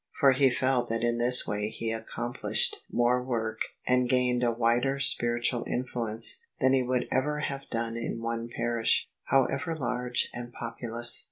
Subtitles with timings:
[0.19, 4.33] For he felt that in this way he accomplished more work and THE SUBJECTION OF
[4.33, 8.49] ISABEL CARNABY gained a wider spiritual influence than he would ever have done in one
[8.49, 11.19] parish, however large and populous.